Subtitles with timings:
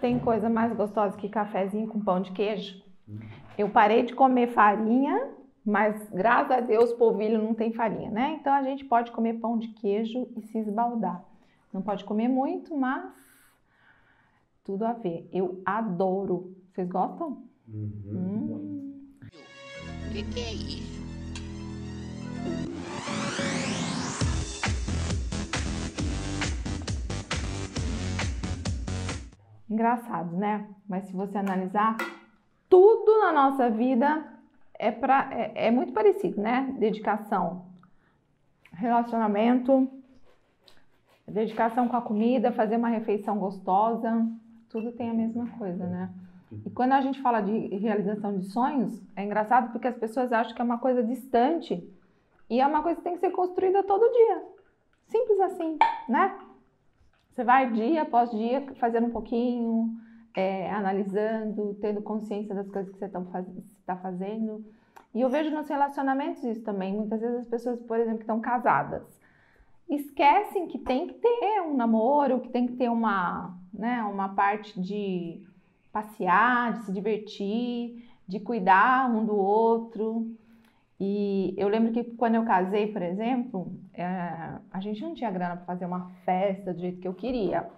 [0.00, 2.82] Tem coisa mais gostosa que cafezinho com pão de queijo?
[3.58, 5.30] Eu parei de comer farinha,
[5.64, 8.38] mas graças a Deus polvilho não tem farinha, né?
[8.40, 11.22] Então a gente pode comer pão de queijo e se esbaldar.
[11.72, 13.12] Não pode comer muito, mas
[14.64, 15.28] tudo a ver.
[15.32, 16.56] Eu adoro.
[16.72, 17.42] Vocês gostam?
[17.68, 17.92] Uhum.
[18.06, 19.10] Hum.
[20.08, 21.00] O que, que é isso?
[29.70, 30.66] Engraçado, né?
[30.88, 31.96] Mas se você analisar,
[32.68, 34.26] tudo na nossa vida
[34.76, 36.74] é, pra, é, é muito parecido, né?
[36.76, 37.66] Dedicação,
[38.72, 39.88] relacionamento,
[41.26, 44.26] dedicação com a comida, fazer uma refeição gostosa,
[44.68, 46.10] tudo tem a mesma coisa, né?
[46.66, 50.52] E quando a gente fala de realização de sonhos, é engraçado porque as pessoas acham
[50.52, 51.88] que é uma coisa distante
[52.48, 54.42] e é uma coisa que tem que ser construída todo dia.
[55.06, 56.36] Simples assim, né?
[57.30, 59.90] Você vai dia após dia fazendo um pouquinho,
[60.34, 63.46] é, analisando, tendo consciência das coisas que você está faz,
[63.86, 64.64] tá fazendo.
[65.14, 66.94] E eu vejo nos relacionamentos isso também.
[66.94, 69.02] Muitas vezes as pessoas, por exemplo, que estão casadas,
[69.88, 74.80] esquecem que tem que ter um namoro, que tem que ter uma, né, uma parte
[74.80, 75.42] de
[75.92, 80.30] passear, de se divertir, de cuidar um do outro.
[81.00, 84.04] E eu lembro que quando eu casei, por exemplo, é,
[84.70, 87.70] a gente não tinha grana para fazer uma festa do jeito que eu queria.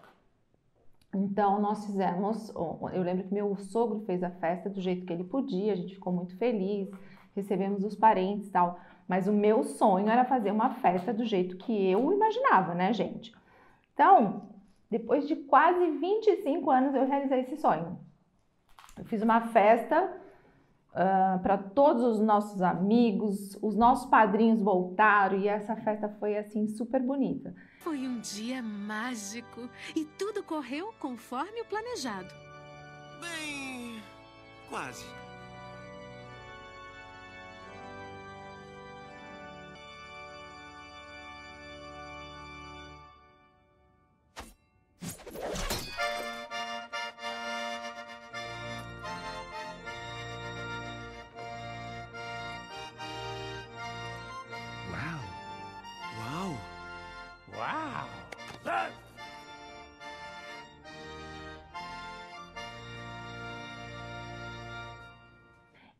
[1.15, 2.53] Então nós fizemos,
[2.93, 5.95] eu lembro que meu sogro fez a festa do jeito que ele podia, a gente
[5.95, 6.91] ficou muito feliz,
[7.37, 8.81] recebemos os parentes e tal.
[9.07, 13.33] Mas o meu sonho era fazer uma festa do jeito que eu imaginava, né, gente?
[13.95, 14.49] Então,
[14.91, 18.01] depois de quase 25 anos eu realizei esse sonho.
[18.99, 20.22] Eu fiz uma festa
[20.93, 26.67] uh, para todos os nossos amigos, os nossos padrinhos voltaram e essa festa foi assim
[26.69, 27.55] super bonita.
[27.81, 32.33] Foi um dia mágico e tudo correu conforme o planejado.
[33.21, 34.01] Bem,
[34.69, 35.05] quase.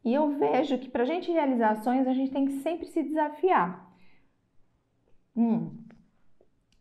[0.05, 3.03] E eu vejo que para a gente realizar sonhos, a gente tem que sempre se
[3.03, 3.89] desafiar.
[5.37, 5.71] Hum.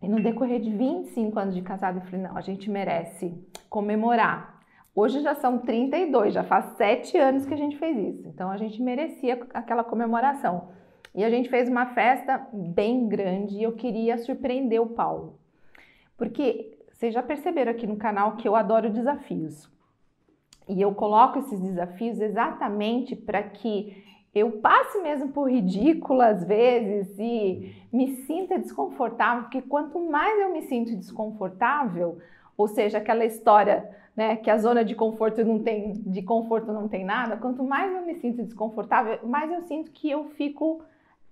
[0.01, 3.33] E no decorrer de 25 anos de casado, eu falei, não, a gente merece
[3.69, 4.59] comemorar.
[4.95, 8.27] Hoje já são 32, já faz 7 anos que a gente fez isso.
[8.27, 10.69] Então a gente merecia aquela comemoração.
[11.13, 15.39] E a gente fez uma festa bem grande e eu queria surpreender o Paulo.
[16.17, 19.69] Porque vocês já perceberam aqui no canal que eu adoro desafios.
[20.67, 27.13] E eu coloco esses desafios exatamente para que eu passe mesmo por ridículo às vezes
[27.19, 32.17] e me sinta desconfortável, porque quanto mais eu me sinto desconfortável,
[32.55, 36.87] ou seja, aquela história, né, que a zona de conforto não tem, de conforto não
[36.87, 40.81] tem nada, quanto mais eu me sinto desconfortável, mais eu sinto que eu fico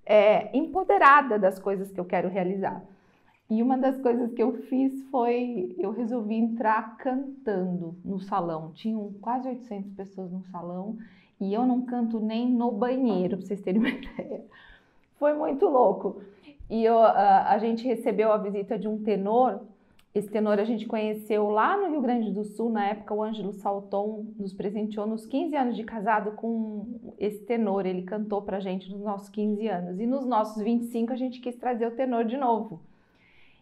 [0.06, 2.84] é, empoderada das coisas que eu quero realizar.
[3.50, 8.72] E uma das coisas que eu fiz foi, eu resolvi entrar cantando no salão.
[8.74, 10.98] Tinham quase 800 pessoas no salão
[11.42, 14.46] e eu não canto nem no banheiro, para vocês terem uma ideia.
[15.18, 16.22] Foi muito louco.
[16.70, 19.62] E eu, a, a gente recebeu a visita de um tenor.
[20.14, 23.54] Esse tenor a gente conheceu lá no Rio Grande do Sul, na época o Ângelo
[23.54, 26.86] Salton nos presenteou nos 15 anos de casado com
[27.18, 27.88] esse tenor.
[27.88, 30.00] Ele cantou pra gente nos nossos 15 anos.
[30.00, 32.80] E nos nossos 25 a gente quis trazer o tenor de novo.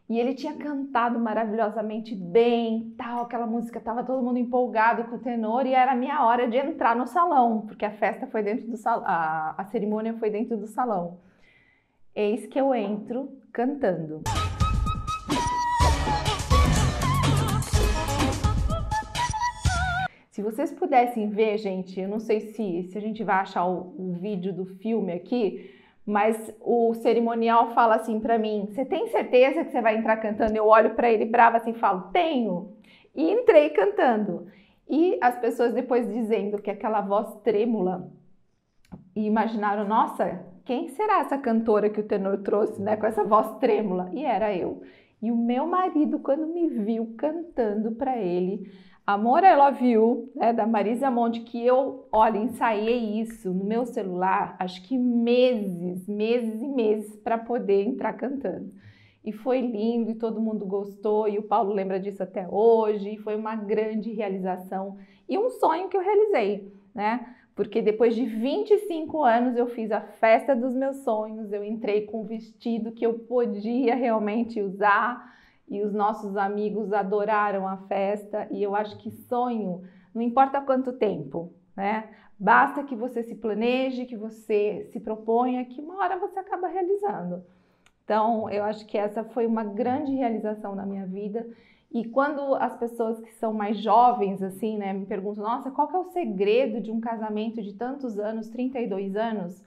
[0.09, 5.19] E ele tinha cantado maravilhosamente bem, tal, aquela música, tava todo mundo empolgado com o
[5.19, 8.67] tenor e era a minha hora de entrar no salão, porque a festa foi dentro
[8.67, 11.19] do salão, a, a cerimônia foi dentro do salão.
[12.15, 14.21] Eis que eu entro cantando.
[20.31, 23.93] Se vocês pudessem ver, gente, eu não sei se, se a gente vai achar o,
[23.97, 25.76] o vídeo do filme aqui,
[26.07, 30.55] mas o cerimonial fala assim para mim: "Você tem certeza que você vai entrar cantando?"
[30.55, 32.77] Eu olho para ele brava assim, falo: "Tenho".
[33.13, 34.47] E entrei cantando.
[34.89, 38.09] E as pessoas depois dizendo que aquela voz trêmula
[39.13, 43.57] e imaginaram: "Nossa, quem será essa cantora que o tenor trouxe, né, com essa voz
[43.59, 44.81] trêmula?" E era eu.
[45.21, 48.71] E o meu marido quando me viu cantando para ele,
[49.05, 53.85] Amor I Love You, né, da Marisa Monte, que eu, olha, ensaiei isso no meu
[53.85, 58.71] celular, acho que meses, meses e meses para poder entrar cantando.
[59.23, 63.15] e foi lindo e todo mundo gostou e o Paulo lembra disso até hoje.
[63.15, 64.97] E foi uma grande realização
[65.27, 67.35] e um sonho que eu realizei, né?
[67.57, 72.21] Porque depois de 25 anos eu fiz a festa dos meus sonhos, eu entrei com
[72.21, 75.35] o vestido que eu podia realmente usar
[75.67, 79.81] e os nossos amigos adoraram a festa e eu acho que sonho
[80.13, 82.07] não importa quanto tempo, né?
[82.37, 87.43] Basta que você se planeje, que você se proponha, que uma hora você acaba realizando.
[88.07, 91.45] Então, eu acho que essa foi uma grande realização na minha vida.
[91.91, 95.97] E quando as pessoas que são mais jovens, assim, né, me perguntam, nossa, qual é
[95.97, 99.61] o segredo de um casamento de tantos anos, 32 anos?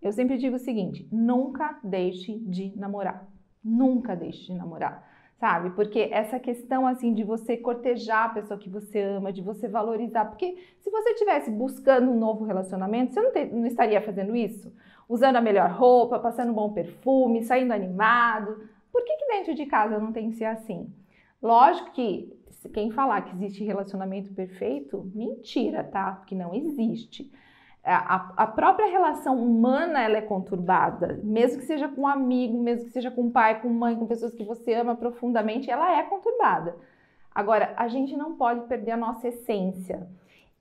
[0.00, 3.28] Eu sempre digo o seguinte: nunca deixe de namorar.
[3.64, 5.12] Nunca deixe de namorar
[5.42, 5.70] sabe?
[5.70, 10.26] Porque essa questão assim de você cortejar a pessoa que você ama, de você valorizar,
[10.26, 14.72] porque se você estivesse buscando um novo relacionamento, você não, te, não, estaria fazendo isso?
[15.08, 18.68] Usando a melhor roupa, passando um bom perfume, saindo animado.
[18.90, 20.92] Por que, que dentro de casa não tem que ser assim?
[21.42, 22.32] Lógico que
[22.72, 26.12] quem falar que existe relacionamento perfeito, mentira, tá?
[26.12, 27.30] Porque não existe.
[27.84, 32.84] A, a, própria relação humana ela é conturbada, mesmo que seja com um amigo, mesmo
[32.84, 36.76] que seja com pai, com mãe, com pessoas que você ama profundamente, ela é conturbada.
[37.34, 40.06] Agora, a gente não pode perder a nossa essência.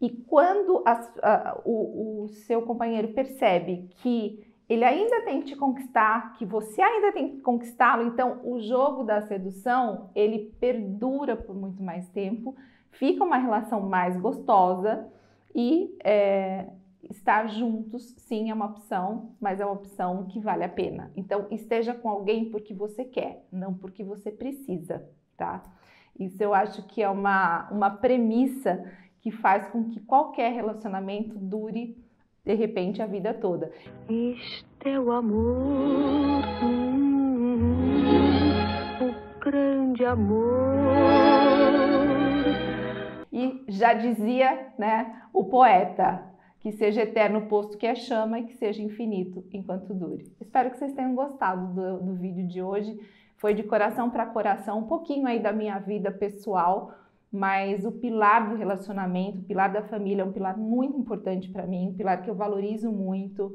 [0.02, 5.56] E quando as, a, o, o seu companheiro percebe que ele ainda tem que te
[5.56, 11.54] conquistar, que você ainda tem que conquistá-lo, então o jogo da sedução ele perdura por
[11.54, 12.56] muito mais tempo,
[12.90, 15.08] fica uma relação mais gostosa
[15.54, 16.68] e é,
[17.10, 21.12] estar juntos, sim, é uma opção, mas é uma opção que vale a pena.
[21.16, 25.62] Então, esteja com alguém porque você quer, não porque você precisa, tá?
[26.18, 28.84] Isso eu acho que é uma, uma premissa
[29.22, 31.96] que faz com que qualquer relacionamento dure,
[32.44, 33.72] de repente, a vida toda.
[34.10, 36.42] Este é o amor,
[39.00, 40.92] o grande amor.
[43.32, 48.44] E já dizia, né, o poeta, que seja eterno o posto que é chama e
[48.46, 50.32] que seja infinito enquanto dure.
[50.40, 53.00] Espero que vocês tenham gostado do, do vídeo de hoje.
[53.38, 56.94] Foi de coração para coração, um pouquinho aí da minha vida pessoal,
[57.32, 61.66] mas o pilar do relacionamento, o pilar da família é um pilar muito importante para
[61.66, 63.54] mim, um pilar que eu valorizo muito.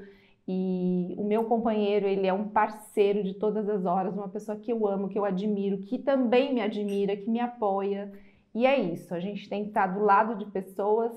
[0.49, 4.73] E o meu companheiro, ele é um parceiro de todas as horas, uma pessoa que
[4.73, 8.11] eu amo, que eu admiro, que também me admira, que me apoia.
[8.55, 11.13] E é isso, a gente tem que estar do lado de pessoas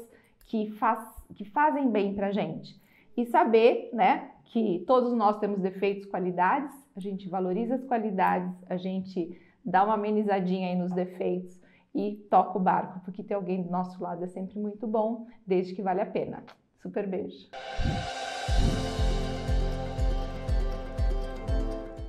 [0.45, 0.99] que, faz,
[1.35, 2.77] que fazem bem para a gente.
[3.15, 8.75] E saber, né, que todos nós temos defeitos, qualidades, a gente valoriza as qualidades, a
[8.75, 11.58] gente dá uma amenizadinha aí nos defeitos
[11.93, 15.73] e toca o barco, porque ter alguém do nosso lado é sempre muito bom, desde
[15.73, 16.43] que vale a pena.
[16.81, 17.49] Super beijo!